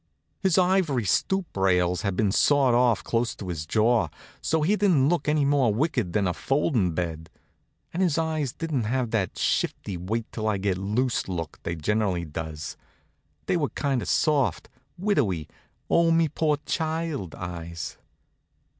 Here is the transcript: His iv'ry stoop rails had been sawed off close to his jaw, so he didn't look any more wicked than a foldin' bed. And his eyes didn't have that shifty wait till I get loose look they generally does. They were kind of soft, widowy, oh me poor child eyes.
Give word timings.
His 0.39 0.57
iv'ry 0.57 1.05
stoop 1.07 1.55
rails 1.55 2.01
had 2.01 2.15
been 2.15 2.31
sawed 2.31 2.73
off 2.73 3.03
close 3.03 3.35
to 3.35 3.49
his 3.49 3.67
jaw, 3.67 4.07
so 4.41 4.63
he 4.63 4.75
didn't 4.75 5.09
look 5.09 5.29
any 5.29 5.45
more 5.45 5.71
wicked 5.71 6.13
than 6.13 6.25
a 6.27 6.33
foldin' 6.33 6.95
bed. 6.95 7.29
And 7.93 8.01
his 8.01 8.17
eyes 8.17 8.51
didn't 8.51 8.85
have 8.85 9.11
that 9.11 9.37
shifty 9.37 9.97
wait 9.97 10.25
till 10.31 10.47
I 10.47 10.57
get 10.57 10.79
loose 10.79 11.27
look 11.27 11.59
they 11.61 11.75
generally 11.75 12.25
does. 12.25 12.77
They 13.45 13.57
were 13.57 13.69
kind 13.69 14.01
of 14.01 14.07
soft, 14.09 14.69
widowy, 14.97 15.47
oh 15.87 16.09
me 16.09 16.29
poor 16.29 16.57
child 16.65 17.35
eyes. 17.35 17.99